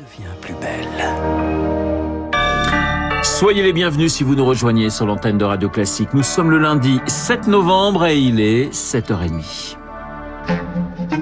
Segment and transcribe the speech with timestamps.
[0.00, 1.04] devient plus belle.
[3.22, 6.14] Soyez les bienvenus si vous nous rejoignez sur l'antenne de Radio Classique.
[6.14, 9.76] Nous sommes le lundi 7 novembre et il est 7h30.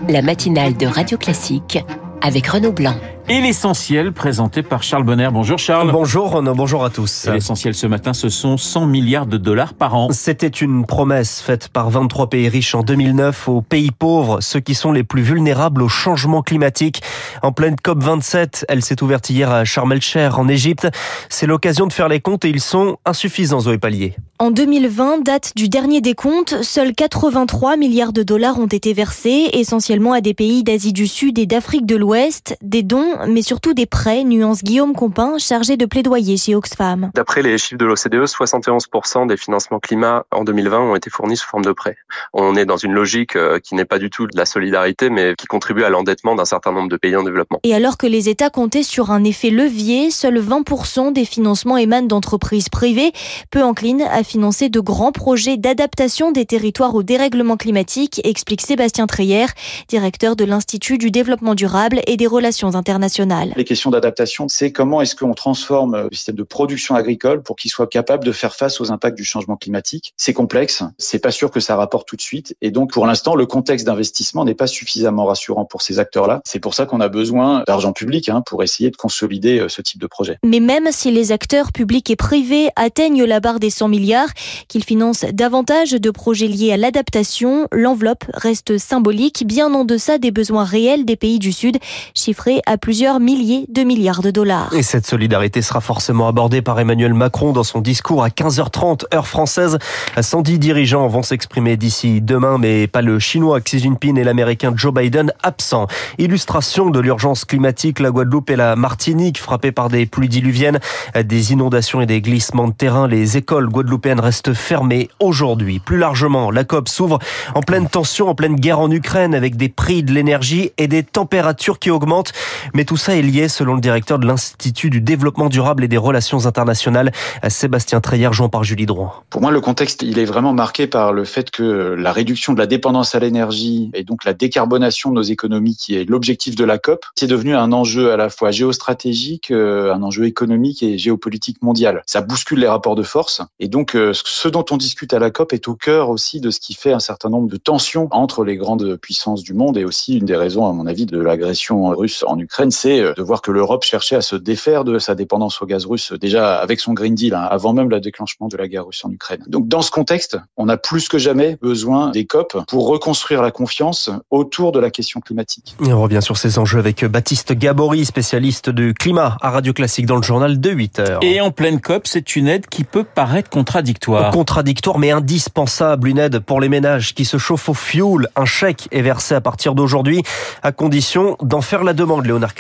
[0.08, 1.84] La matinale de Radio Classique
[2.22, 2.94] avec Renaud Blanc.
[3.30, 5.28] Et l'essentiel présenté par Charles Bonner.
[5.30, 5.92] Bonjour Charles.
[5.92, 7.28] Bonjour Renaud, bonjour à tous.
[7.30, 10.08] L'essentiel ce matin, ce sont 100 milliards de dollars par an.
[10.12, 14.74] C'était une promesse faite par 23 pays riches en 2009 aux pays pauvres, ceux qui
[14.74, 17.02] sont les plus vulnérables au changement climatique.
[17.42, 20.88] En pleine COP 27, elle s'est ouverte hier à Sharm el-Sheikh en Égypte.
[21.28, 24.16] C'est l'occasion de faire les comptes et ils sont insuffisants, Zoé Pallier.
[24.40, 30.12] En 2020, date du dernier décompte, seuls 83 milliards de dollars ont été versés, essentiellement
[30.12, 33.86] à des pays d'Asie du Sud et d'Afrique de l'Ouest, des dons, mais surtout des
[33.86, 37.10] prêts, nuance Guillaume Compin, chargé de plaidoyer chez Oxfam.
[37.14, 41.46] D'après les chiffres de l'OCDE, 71% des financements climat en 2020 ont été fournis sous
[41.48, 41.96] forme de prêts.
[42.32, 45.34] On est dans une logique euh, qui n'est pas du tout de la solidarité, mais
[45.36, 47.60] qui contribue à l'endettement d'un certain nombre de pays en développement.
[47.62, 52.06] Et alors que les États comptaient sur un effet levier, seuls 20% des financements émanent
[52.06, 53.12] d'entreprises privées,
[53.50, 59.06] peu enclines à financer de grands projets d'adaptation des territoires au dérèglement climatique, explique Sébastien
[59.06, 59.46] Treyer,
[59.88, 63.07] directeur de l'Institut du développement durable et des relations internationales.
[63.56, 67.70] Les questions d'adaptation, c'est comment est-ce qu'on transforme le système de production agricole pour qu'il
[67.70, 70.12] soit capable de faire face aux impacts du changement climatique.
[70.16, 73.34] C'est complexe, c'est pas sûr que ça rapporte tout de suite, et donc pour l'instant,
[73.34, 76.40] le contexte d'investissement n'est pas suffisamment rassurant pour ces acteurs-là.
[76.44, 79.82] C'est pour ça qu'on a besoin d'argent public hein, pour essayer de consolider euh, ce
[79.82, 80.38] type de projet.
[80.44, 84.28] Mais même si les acteurs publics et privés atteignent la barre des 100 milliards,
[84.68, 90.30] qu'ils financent davantage de projets liés à l'adaptation, l'enveloppe reste symbolique, bien en deçà des
[90.30, 91.78] besoins réels des pays du Sud,
[92.14, 94.72] chiffrés à plusieurs milliers de milliards de dollars.
[94.74, 99.26] Et cette solidarité sera forcément abordée par Emmanuel Macron dans son discours à 15h30 heure
[99.26, 99.78] française.
[100.20, 104.92] 110 dirigeants vont s'exprimer d'ici demain, mais pas le chinois Xi Jinping et l'américain Joe
[104.92, 105.86] Biden absents.
[106.18, 110.80] Illustration de l'urgence climatique, la Guadeloupe et la Martinique frappées par des pluies diluviennes,
[111.14, 113.06] des inondations et des glissements de terrain.
[113.06, 115.78] Les écoles guadeloupéennes restent fermées aujourd'hui.
[115.78, 117.20] Plus largement, la COP s'ouvre
[117.54, 121.04] en pleine tension, en pleine guerre en Ukraine avec des prix de l'énergie et des
[121.04, 122.32] températures qui augmentent.
[122.78, 125.96] Mais tout ça est lié, selon le directeur de l'Institut du développement durable et des
[125.96, 127.10] relations internationales,
[127.48, 129.24] Sébastien Treyer, jouant par Julie Droit.
[129.30, 132.58] Pour moi, le contexte, il est vraiment marqué par le fait que la réduction de
[132.60, 136.64] la dépendance à l'énergie et donc la décarbonation de nos économies, qui est l'objectif de
[136.64, 140.98] la COP, c'est devenu un enjeu à la fois géostratégique, euh, un enjeu économique et
[140.98, 142.04] géopolitique mondial.
[142.06, 143.42] Ça bouscule les rapports de force.
[143.58, 146.52] Et donc, euh, ce dont on discute à la COP est au cœur aussi de
[146.52, 149.84] ce qui fait un certain nombre de tensions entre les grandes puissances du monde et
[149.84, 153.22] aussi une des raisons, à mon avis, de l'agression russe en Ukraine, c'est euh, de
[153.22, 156.80] voir que l'Europe cherchait à se défaire de sa dépendance au gaz russe déjà avec
[156.80, 159.42] son Green Deal, hein, avant même le déclenchement de la guerre russe en Ukraine.
[159.46, 163.50] Donc dans ce contexte, on a plus que jamais besoin des COP pour reconstruire la
[163.50, 165.76] confiance autour de la question climatique.
[165.86, 170.06] Et on revient sur ces enjeux avec Baptiste Gabory, spécialiste du climat à Radio Classique
[170.06, 171.20] dans le journal de 8 heures.
[171.22, 174.30] Et en pleine COP, c'est une aide qui peut paraître contradictoire.
[174.30, 178.28] Contradictoire mais indispensable, une aide pour les ménages qui se chauffent au fioul.
[178.36, 180.22] Un chèque est versé à partir d'aujourd'hui
[180.62, 182.54] à condition d'en faire la demande, Léonard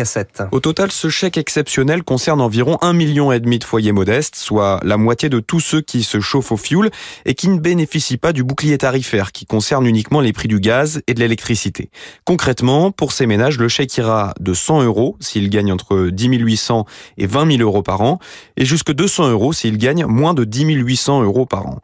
[0.52, 4.80] Au total, ce chèque exceptionnel concerne environ un million et demi de foyers modestes, soit
[4.84, 6.90] la moitié de tous ceux qui se chauffent au fioul
[7.24, 11.02] et qui ne bénéficient pas du bouclier tarifaire qui concerne uniquement les prix du gaz
[11.06, 11.90] et de l'électricité.
[12.24, 16.86] Concrètement, pour ces ménages, le chèque ira de 100 euros s'ils gagnent entre 10 800
[17.16, 18.18] et 20 000 euros par an
[18.56, 21.80] et jusque 200 euros s'ils gagnent moins de 10 800 euros par an.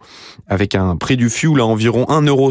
[0.48, 2.50] Avec un prix du fioul à environ 1,60 euro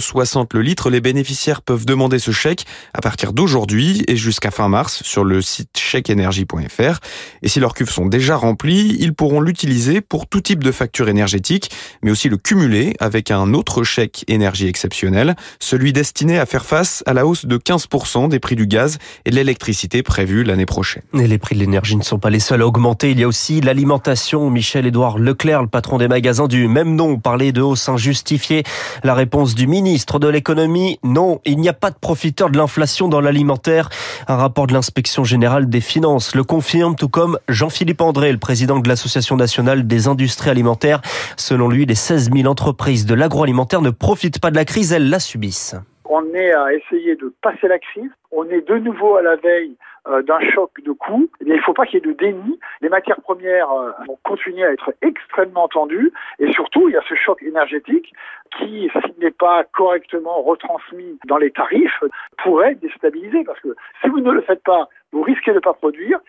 [0.54, 5.02] le litre, les bénéficiaires peuvent demander ce chèque à partir d'aujourd'hui et jusqu'à fin mars
[5.04, 7.00] sur le site chèqueénergie.fr.
[7.42, 11.10] Et si leurs cuves sont déjà remplies, ils pourront l'utiliser pour tout type de facture
[11.10, 11.72] énergétique,
[12.02, 17.04] mais aussi le cumuler avec un autre chèque énergie exceptionnel, celui destiné à faire face
[17.06, 21.04] à la hausse de 15% des prix du gaz et de l'électricité prévue l'année prochaine.
[21.14, 23.12] Et les prix de l'énergie ne sont pas les seuls à augmenter.
[23.12, 24.50] Il y a aussi l'alimentation.
[24.50, 28.64] Michel-Édouard Leclerc, le patron des magasins du même nom, parlait de hausse injustifiée.
[29.04, 33.08] La réponse du ministre de l'économie, non, il n'y a pas de profiteur de l'inflation
[33.08, 33.90] dans l'alimentaire.
[34.28, 38.80] Un rapport de l'inspection générale des finances le confirme, tout comme Jean-Philippe André, le président
[38.80, 41.02] de l'Association nationale des industries alimentaires.
[41.36, 45.10] Selon lui, les 16 000 entreprises de l'agroalimentaire ne profitent pas de la crise, elles
[45.10, 45.76] la subissent.
[46.06, 48.10] On est à essayer de passer la crise.
[48.32, 49.76] On est de nouveau à la veille
[50.08, 52.60] euh, d'un choc de coûts, eh il ne faut pas qu'il y ait de déni.
[52.82, 57.04] Les matières premières euh, vont continuer à être extrêmement tendues et surtout, il y a
[57.08, 58.14] ce choc énergétique
[58.58, 62.04] qui, s'il n'est pas correctement retransmis dans les tarifs,
[62.44, 65.74] pourrait déstabiliser parce que si vous ne le faites pas, vous risquez de ne pas
[65.74, 66.20] produire.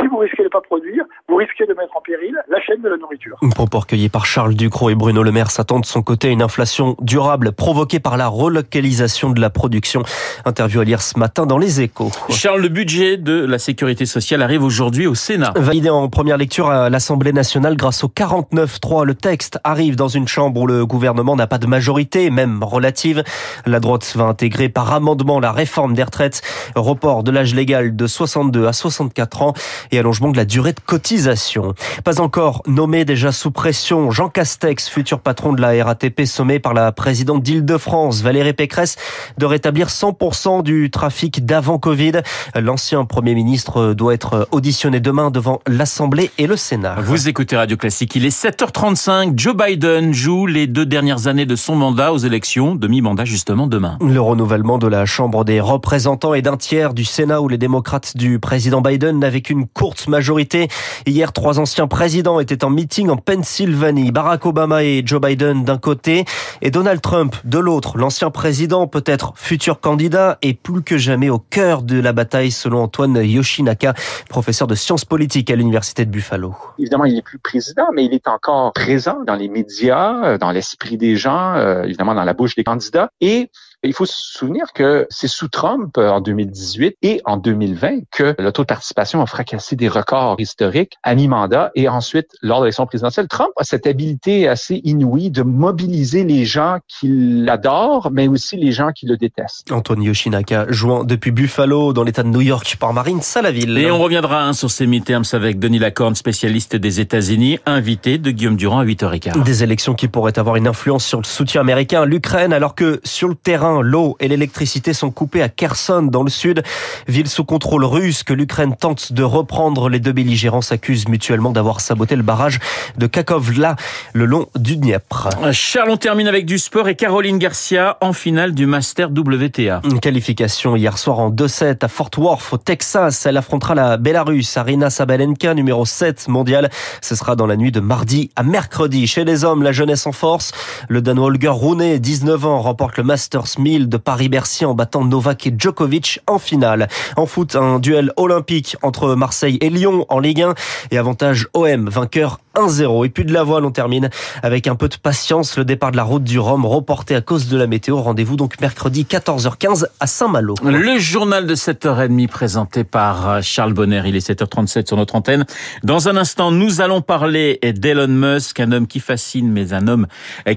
[0.00, 2.82] Si vous risquez de ne pas produire, vous risquez de mettre en péril la chaîne
[2.82, 3.36] de la nourriture.
[3.54, 6.42] Propos recueilli par Charles Ducrot et Bruno Le Maire s'attend de son côté à une
[6.42, 10.02] inflation durable provoquée par la relocalisation de la production.
[10.44, 12.10] Interview à lire ce matin dans les échos.
[12.30, 15.52] Charles, le budget de la sécurité sociale arrive aujourd'hui au Sénat.
[15.56, 20.28] Validé en première lecture à l'Assemblée nationale grâce au 49-3, le texte arrive dans une
[20.28, 23.22] chambre où le gouvernement n'a pas de majorité, même relative.
[23.66, 26.42] La droite va intégrer par amendement la réforme des retraites,
[26.74, 29.54] report de l'âge légal de 62 à 64 ans
[29.90, 31.74] et allongement de la durée de cotisation.
[32.04, 36.74] Pas encore nommé déjà sous pression, Jean Castex, futur patron de la RATP, sommé par
[36.74, 38.96] la présidente d'Île-de-France, Valérie Pécresse,
[39.38, 42.22] de rétablir 100% du trafic d'avant Covid.
[42.54, 46.96] L'ancien Premier ministre doit être auditionné demain devant l'Assemblée et le Sénat.
[47.00, 49.38] Vous écoutez Radio Classique, il est 7h35.
[49.38, 53.98] Joe Biden joue les deux dernières années de son mandat aux élections, demi-mandat justement demain.
[54.00, 58.16] Le renouvellement de la Chambre des représentants et d'un tiers du Sénat où les démocrates
[58.16, 60.68] du président Biden n'avaient qu'une courte majorité.
[61.06, 64.12] Hier, trois anciens présidents étaient en meeting en Pennsylvanie.
[64.12, 66.24] Barack Obama et Joe Biden d'un côté
[66.60, 67.98] et Donald Trump de l'autre.
[67.98, 72.82] L'ancien président, peut-être futur candidat, est plus que jamais au cœur de la bataille selon
[72.82, 73.94] Antoine Yoshinaka,
[74.28, 76.54] professeur de sciences politiques à l'université de Buffalo.
[76.78, 80.96] Évidemment, il n'est plus président, mais il est encore présent dans les médias, dans l'esprit
[80.96, 83.10] des gens, euh, évidemment dans la bouche des candidats.
[83.20, 83.50] Et
[83.88, 88.34] il faut se souvenir que c'est sous Trump euh, en 2018 et en 2020 que
[88.38, 92.64] le taux de participation a fracassé des records historiques à mi-mandat et ensuite lors de
[92.64, 93.28] l'élection présidentielle.
[93.28, 98.72] Trump a cette habilité assez inouïe de mobiliser les gens qui l'adorent, mais aussi les
[98.72, 99.70] gens qui le détestent.
[99.72, 103.78] Anthony Yoshinaka, jouant depuis Buffalo dans l'État de New York par Marine Salaville.
[103.78, 108.30] Et on reviendra hein, sur ces midterms avec Denis Lacorne, spécialiste des États-Unis, invité de
[108.30, 109.42] Guillaume Durand à 8h15.
[109.42, 113.00] Des élections qui pourraient avoir une influence sur le soutien américain à l'Ukraine, alors que
[113.04, 116.62] sur le terrain, l'eau et l'électricité sont coupées à Kherson dans le sud,
[117.08, 119.88] ville sous contrôle russe que l'Ukraine tente de reprendre.
[119.88, 122.58] Les deux belligérants s'accusent mutuellement d'avoir saboté le barrage
[122.98, 123.76] de Kakovla
[124.12, 125.28] le long du Dniepr.
[125.52, 129.80] Charles, on termine avec du sport et Caroline Garcia en finale du Master WTA.
[129.84, 133.26] Une qualification hier soir en 2-7 à Fort Worth au Texas.
[133.26, 136.70] Elle affrontera la Bélarusse Arina Sabalenka, numéro 7 mondial.
[137.00, 139.06] Ce sera dans la nuit de mardi à mercredi.
[139.06, 140.52] Chez les hommes, la jeunesse en force.
[140.88, 145.46] Le Danois Holger Rune, 19 ans, remporte le Masters 1000 de Paris-Bercy en battant Novak
[145.46, 146.88] et Djokovic en finale.
[147.16, 150.54] En foot, un duel olympique entre Marseille et Lyon en Ligue 1
[150.90, 153.06] et avantage OM, vainqueur 1-0.
[153.06, 154.10] Et puis de la voile, on termine
[154.42, 155.56] avec un peu de patience.
[155.56, 158.00] Le départ de la route du Rhum reporté à cause de la météo.
[158.00, 160.54] Rendez-vous donc mercredi 14h15 à Saint-Malo.
[160.64, 164.02] Le journal de 7h30 présenté par Charles Bonner.
[164.06, 165.44] Il est 7h37 sur notre antenne.
[165.82, 170.06] Dans un instant, nous allons parler d'Elon Musk, un homme qui fascine, mais un homme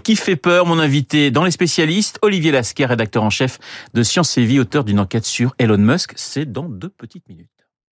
[0.04, 0.66] qui fait peur.
[0.66, 3.60] Mon invité dans les spécialistes, Olivier Lasquet, rédacteur en chef
[3.94, 6.14] de Science et Vie, auteur d'une enquête sur Elon Musk.
[6.16, 7.55] C'est dans deux petites minutes.